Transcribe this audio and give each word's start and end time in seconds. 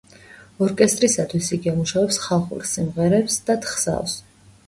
ორკესტრისათვის 0.67 1.49
იგი 1.57 1.71
ამუშავებს 1.73 2.17
ხალხური 2.25 2.71
სიმღერებს 2.71 3.39
და 3.51 3.57
თხზავს. 3.67 4.19